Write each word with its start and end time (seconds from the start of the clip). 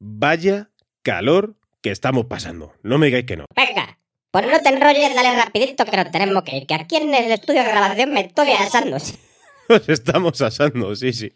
Vaya 0.00 0.70
calor 1.02 1.56
que 1.82 1.90
estamos 1.90 2.24
pasando. 2.24 2.72
No 2.82 2.96
me 2.98 3.06
digáis 3.06 3.26
que 3.26 3.36
no. 3.36 3.44
Venga, 3.54 3.98
pues 4.30 4.46
no 4.46 4.58
te 4.60 4.70
enrolles, 4.70 5.14
dale 5.14 5.36
rapidito 5.36 5.84
que 5.84 5.96
nos 5.96 6.10
tenemos 6.10 6.42
que 6.42 6.56
ir, 6.56 6.66
que 6.66 6.74
aquí 6.74 6.96
en 6.96 7.14
el 7.14 7.30
estudio 7.30 7.62
de 7.62 7.68
grabación 7.68 8.12
me 8.12 8.22
estoy 8.22 8.50
asando. 8.52 8.96
Nos 9.68 9.88
estamos 9.88 10.40
asando, 10.40 10.96
sí, 10.96 11.12
sí. 11.12 11.32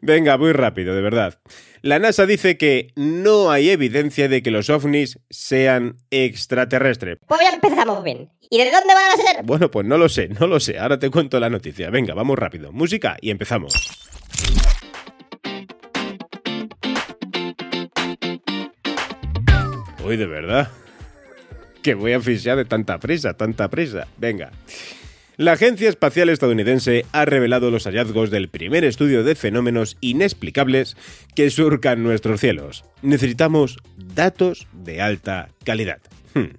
Venga, 0.00 0.36
muy 0.36 0.52
rápido, 0.52 0.94
de 0.94 1.02
verdad. 1.02 1.38
La 1.82 2.00
NASA 2.00 2.26
dice 2.26 2.58
que 2.58 2.92
no 2.96 3.50
hay 3.50 3.70
evidencia 3.70 4.28
de 4.28 4.42
que 4.42 4.50
los 4.50 4.70
ovnis 4.70 5.20
sean 5.30 5.98
extraterrestres. 6.10 7.18
Pues 7.28 7.40
ya 7.42 7.50
empezamos 7.50 8.02
bien. 8.02 8.28
¿Y 8.50 8.58
de 8.58 8.70
dónde 8.70 8.92
van 8.92 9.12
a 9.12 9.16
ser? 9.16 9.44
Bueno, 9.44 9.70
pues 9.70 9.86
no 9.86 9.96
lo 9.96 10.08
sé, 10.08 10.28
no 10.28 10.46
lo 10.46 10.58
sé. 10.58 10.78
Ahora 10.78 10.98
te 10.98 11.10
cuento 11.10 11.38
la 11.38 11.48
noticia. 11.48 11.90
Venga, 11.90 12.14
vamos 12.14 12.38
rápido. 12.38 12.72
Música 12.72 13.16
y 13.20 13.30
empezamos. 13.30 13.72
Uy, 20.04 20.16
de 20.16 20.26
verdad. 20.26 20.68
Que 21.82 21.94
voy 21.94 22.12
a 22.12 22.18
asfixiar 22.18 22.56
de 22.56 22.64
tanta 22.64 22.98
prisa, 22.98 23.34
tanta 23.34 23.68
prisa. 23.68 24.06
Venga. 24.18 24.50
La 25.36 25.52
Agencia 25.52 25.88
Espacial 25.88 26.28
Estadounidense 26.28 27.06
ha 27.10 27.24
revelado 27.24 27.70
los 27.70 27.84
hallazgos 27.84 28.30
del 28.30 28.48
primer 28.48 28.84
estudio 28.84 29.24
de 29.24 29.34
fenómenos 29.34 29.96
inexplicables 30.00 30.96
que 31.34 31.50
surcan 31.50 32.04
nuestros 32.04 32.40
cielos. 32.40 32.84
Necesitamos 33.02 33.78
datos 33.96 34.68
de 34.72 35.02
alta 35.02 35.48
calidad. 35.64 35.98
Hmm. 36.34 36.54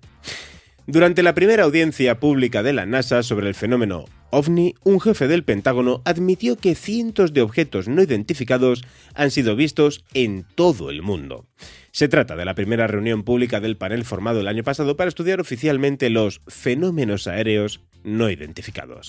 Durante 0.88 1.23
la 1.23 1.33
primera 1.33 1.63
audiencia 1.63 2.19
pública 2.19 2.63
de 2.63 2.73
la 2.73 2.85
NASA 2.85 3.23
sobre 3.23 3.47
el 3.47 3.55
fenómeno 3.55 4.05
OVNI, 4.38 4.75
un 4.83 5.00
jefe 5.00 5.30
del 5.30 5.45
Pentágono 5.45 6.02
admitió 6.03 6.58
que 6.58 6.75
cientos 6.75 7.31
de 7.31 7.41
objetos 7.41 7.88
no 7.88 8.02
identificados 8.02 8.83
han 9.14 9.31
sido 9.31 9.55
vistos 9.55 10.03
en 10.14 10.45
todo 10.55 10.89
el 10.89 11.02
mundo. 11.02 11.45
Se 11.91 12.09
trata 12.09 12.36
de 12.36 12.44
la 12.44 12.53
primera 12.53 12.86
reunión 12.86 13.23
pública 13.23 13.61
del 13.61 13.78
panel 13.78 14.03
formado 14.03 14.41
el 14.41 14.50
año 14.50 14.63
pasado 14.63 14.97
para 14.97 15.08
estudiar 15.08 15.39
oficialmente 15.39 16.09
los 16.09 16.41
fenómenos 16.47 17.28
aéreos 17.28 17.80
no 18.03 18.30
identificados. 18.30 19.08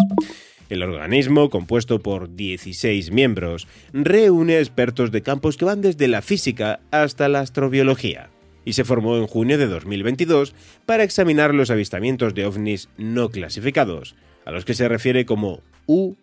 El 0.70 0.84
organismo, 0.84 1.50
compuesto 1.50 1.98
por 1.98 2.36
16 2.36 3.10
miembros, 3.10 3.66
reúne 3.92 4.60
expertos 4.60 5.10
de 5.10 5.22
campos 5.22 5.56
que 5.56 5.64
van 5.64 5.80
desde 5.80 6.06
la 6.06 6.22
física 6.22 6.78
hasta 6.92 7.28
la 7.28 7.40
astrobiología 7.40 8.30
y 8.64 8.74
se 8.74 8.84
formó 8.84 9.16
en 9.16 9.26
junio 9.26 9.58
de 9.58 9.66
2022 9.66 10.54
para 10.84 11.02
examinar 11.04 11.52
los 11.52 11.70
avistamientos 11.70 12.34
de 12.34 12.46
ovnis 12.46 12.88
no 12.96 13.30
clasificados, 13.30 14.14
a 14.46 14.52
los 14.52 14.64
que 14.64 14.72
se 14.72 14.88
refiere 14.88 15.26
como 15.26 15.60
UAP, 15.86 16.16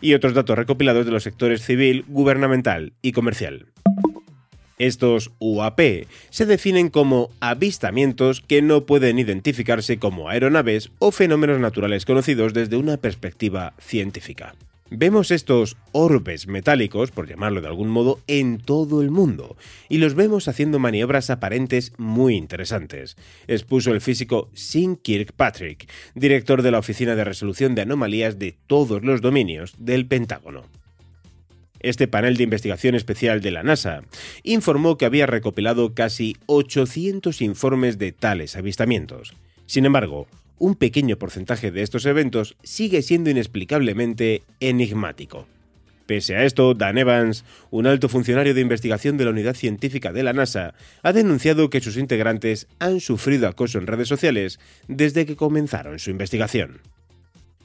y 0.00 0.14
otros 0.14 0.32
datos 0.32 0.56
recopilados 0.56 1.04
de 1.04 1.12
los 1.12 1.22
sectores 1.22 1.62
civil, 1.62 2.04
gubernamental 2.08 2.94
y 3.02 3.12
comercial. 3.12 3.66
Estos 4.78 5.32
UAP 5.40 5.80
se 6.30 6.46
definen 6.46 6.88
como 6.88 7.28
avistamientos 7.40 8.40
que 8.40 8.62
no 8.62 8.86
pueden 8.86 9.18
identificarse 9.18 9.98
como 9.98 10.30
aeronaves 10.30 10.90
o 10.98 11.10
fenómenos 11.10 11.60
naturales 11.60 12.06
conocidos 12.06 12.54
desde 12.54 12.78
una 12.78 12.96
perspectiva 12.96 13.74
científica. 13.78 14.54
Vemos 14.92 15.30
estos 15.30 15.76
orbes 15.92 16.48
metálicos, 16.48 17.12
por 17.12 17.28
llamarlo 17.28 17.60
de 17.60 17.68
algún 17.68 17.88
modo, 17.88 18.18
en 18.26 18.58
todo 18.58 19.02
el 19.02 19.12
mundo, 19.12 19.56
y 19.88 19.98
los 19.98 20.14
vemos 20.14 20.48
haciendo 20.48 20.80
maniobras 20.80 21.30
aparentes 21.30 21.92
muy 21.96 22.34
interesantes, 22.34 23.16
expuso 23.46 23.92
el 23.92 24.00
físico 24.00 24.50
Sean 24.52 24.96
Kirkpatrick, 24.96 25.88
director 26.16 26.62
de 26.62 26.72
la 26.72 26.80
Oficina 26.80 27.14
de 27.14 27.22
Resolución 27.22 27.76
de 27.76 27.82
Anomalías 27.82 28.40
de 28.40 28.56
todos 28.66 29.04
los 29.04 29.20
dominios 29.20 29.74
del 29.78 30.06
Pentágono. 30.06 30.64
Este 31.78 32.08
panel 32.08 32.36
de 32.36 32.42
investigación 32.42 32.96
especial 32.96 33.40
de 33.40 33.52
la 33.52 33.62
NASA 33.62 34.02
informó 34.42 34.98
que 34.98 35.06
había 35.06 35.26
recopilado 35.26 35.94
casi 35.94 36.36
800 36.46 37.40
informes 37.42 37.96
de 37.96 38.10
tales 38.10 38.56
avistamientos. 38.56 39.34
Sin 39.66 39.86
embargo, 39.86 40.26
un 40.60 40.76
pequeño 40.76 41.16
porcentaje 41.16 41.72
de 41.72 41.82
estos 41.82 42.06
eventos 42.06 42.56
sigue 42.62 43.02
siendo 43.02 43.30
inexplicablemente 43.30 44.42
enigmático. 44.60 45.48
Pese 46.06 46.36
a 46.36 46.44
esto, 46.44 46.74
Dan 46.74 46.98
Evans, 46.98 47.44
un 47.70 47.86
alto 47.86 48.08
funcionario 48.08 48.52
de 48.52 48.60
investigación 48.60 49.16
de 49.16 49.24
la 49.24 49.30
unidad 49.30 49.54
científica 49.54 50.12
de 50.12 50.22
la 50.22 50.32
NASA, 50.32 50.74
ha 51.02 51.12
denunciado 51.12 51.70
que 51.70 51.80
sus 51.80 51.96
integrantes 51.96 52.68
han 52.78 53.00
sufrido 53.00 53.48
acoso 53.48 53.78
en 53.78 53.86
redes 53.86 54.08
sociales 54.08 54.60
desde 54.86 55.24
que 55.24 55.36
comenzaron 55.36 55.98
su 55.98 56.10
investigación. 56.10 56.80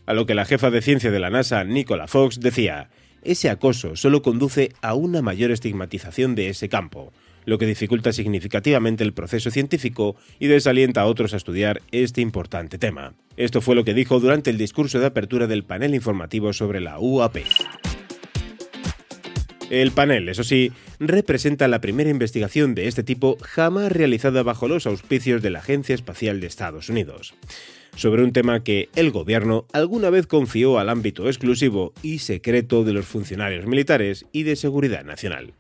A 0.06 0.14
lo 0.14 0.26
que 0.26 0.36
la 0.36 0.46
jefa 0.46 0.70
de 0.70 0.82
ciencia 0.82 1.12
de 1.12 1.20
la 1.20 1.30
NASA, 1.30 1.64
Nicola 1.64 2.08
Fox, 2.08 2.40
decía, 2.40 2.90
ese 3.24 3.50
acoso 3.50 3.96
solo 3.96 4.22
conduce 4.22 4.72
a 4.82 4.94
una 4.94 5.22
mayor 5.22 5.52
estigmatización 5.52 6.36
de 6.36 6.50
ese 6.50 6.70
campo, 6.70 7.12
lo 7.46 7.58
que 7.58 7.66
dificulta 7.66 8.14
significativamente 8.14 9.04
el 9.04 9.14
proceso 9.14 9.52
científico 9.52 10.16
y 10.40 10.48
desalienta 10.48 11.02
a 11.02 11.06
otros 11.06 11.34
a 11.34 11.38
estudiar 11.38 11.82
este 11.92 12.22
importante 12.22 12.78
tema. 12.78 13.14
Esto 13.38 13.62
fue 13.62 13.76
lo 13.76 13.84
que 13.84 13.94
dijo 13.94 14.20
durante 14.20 14.50
el 14.50 14.58
discurso 14.58 15.00
de 15.00 15.08
apertura 15.08 15.48
del 15.48 15.64
panel 15.64 15.96
informativo 15.96 16.54
sobre 16.54 16.82
la 16.82 17.00
UAP. 17.00 17.38
El 19.70 19.92
panel, 19.92 20.30
eso 20.30 20.44
sí, 20.44 20.72
representa 21.00 21.68
la 21.68 21.82
primera 21.82 22.10
investigación 22.10 22.76
de 22.76 22.88
este 22.88 23.04
tipo 23.04 23.38
jamás 23.42 23.92
realizada 23.92 24.44
bajo 24.44 24.68
los 24.68 24.86
auspicios 24.86 25.42
de 25.42 25.50
la 25.50 25.60
Agencia 25.60 25.96
Espacial 25.96 26.40
de 26.40 26.48
Estados 26.48 26.90
Unidos 26.90 27.34
sobre 27.96 28.24
un 28.24 28.34
tema 28.34 28.64
que 28.64 28.90
el 28.96 29.12
gobierno 29.12 29.66
alguna 29.74 30.10
vez 30.10 30.28
confió 30.28 30.80
al 30.80 30.90
ámbito 30.90 31.28
exclusivo 31.28 31.94
y 32.04 32.20
secreto 32.20 32.84
de 32.84 32.94
los 32.94 33.06
funcionarios 33.06 33.66
militares 33.66 34.26
y 34.32 34.44
de 34.44 34.56
seguridad 34.56 35.04
nacional. 35.04 35.54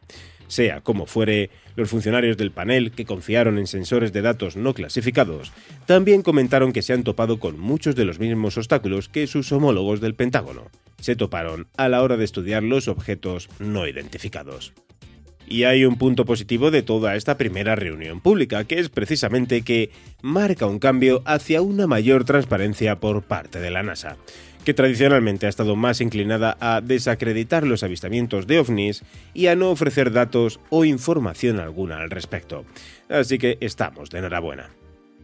Sea 0.47 0.81
como 0.81 1.05
fuere, 1.05 1.49
los 1.75 1.89
funcionarios 1.89 2.37
del 2.37 2.51
panel 2.51 2.91
que 2.91 3.05
confiaron 3.05 3.57
en 3.57 3.67
sensores 3.67 4.13
de 4.13 4.21
datos 4.21 4.55
no 4.55 4.73
clasificados 4.73 5.51
también 5.85 6.21
comentaron 6.21 6.73
que 6.73 6.81
se 6.81 6.93
han 6.93 7.03
topado 7.03 7.39
con 7.39 7.59
muchos 7.59 7.95
de 7.95 8.05
los 8.05 8.19
mismos 8.19 8.57
obstáculos 8.57 9.09
que 9.09 9.27
sus 9.27 9.51
homólogos 9.51 10.01
del 10.01 10.15
Pentágono. 10.15 10.69
Se 10.99 11.15
toparon 11.15 11.67
a 11.77 11.89
la 11.89 12.01
hora 12.01 12.17
de 12.17 12.25
estudiar 12.25 12.63
los 12.63 12.87
objetos 12.87 13.49
no 13.59 13.87
identificados. 13.87 14.73
Y 15.47 15.63
hay 15.63 15.85
un 15.85 15.97
punto 15.97 16.25
positivo 16.25 16.71
de 16.71 16.81
toda 16.81 17.15
esta 17.15 17.37
primera 17.37 17.75
reunión 17.75 18.19
pública, 18.19 18.63
que 18.63 18.79
es 18.79 18.89
precisamente 18.89 19.61
que 19.61 19.91
marca 20.23 20.65
un 20.65 20.79
cambio 20.79 21.21
hacia 21.25 21.61
una 21.61 21.85
mayor 21.85 22.25
transparencia 22.25 22.99
por 22.99 23.21
parte 23.21 23.59
de 23.59 23.69
la 23.69 23.83
NASA, 23.83 24.17
que 24.65 24.73
tradicionalmente 24.73 25.45
ha 25.45 25.49
estado 25.49 25.77
más 25.77 26.01
inclinada 26.01 26.57
a 26.59 26.81
desacreditar 26.81 27.65
los 27.65 27.83
avistamientos 27.83 28.47
de 28.47 28.59
ovnis 28.59 29.03
y 29.33 29.47
a 29.47 29.55
no 29.55 29.69
ofrecer 29.69 30.11
datos 30.11 30.59
o 30.69 30.83
información 30.83 31.59
alguna 31.59 31.99
al 31.99 32.09
respecto. 32.09 32.65
Así 33.07 33.37
que 33.37 33.57
estamos 33.61 34.09
de 34.09 34.19
enhorabuena. 34.19 34.71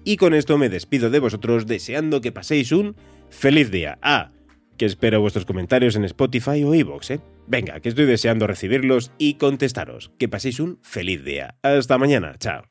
Y 0.03 0.17
con 0.17 0.33
esto 0.33 0.57
me 0.57 0.69
despido 0.69 1.09
de 1.09 1.19
vosotros 1.19 1.67
deseando 1.67 2.21
que 2.21 2.31
paséis 2.31 2.71
un 2.71 2.95
feliz 3.29 3.69
día. 3.69 3.97
Ah, 4.01 4.31
que 4.77 4.85
espero 4.85 5.21
vuestros 5.21 5.45
comentarios 5.45 5.95
en 5.95 6.05
Spotify 6.05 6.63
o 6.63 6.73
iVoox, 6.73 7.11
¿eh? 7.11 7.19
Venga, 7.47 7.79
que 7.81 7.89
estoy 7.89 8.05
deseando 8.05 8.47
recibirlos 8.47 9.11
y 9.17 9.35
contestaros. 9.35 10.11
Que 10.17 10.29
paséis 10.29 10.59
un 10.59 10.79
feliz 10.81 11.23
día. 11.23 11.55
Hasta 11.63 11.97
mañana. 11.97 12.35
Chao. 12.39 12.70